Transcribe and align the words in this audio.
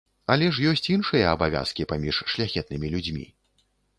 Але 0.35 0.45
ж 0.53 0.63
ёсць 0.69 0.87
іншыя 0.93 1.27
абавязкі 1.33 1.85
паміж 1.93 2.23
шляхетнымі 2.37 2.87
людзьмі. 2.97 3.25